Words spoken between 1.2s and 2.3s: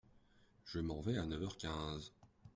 neuf heures quinze.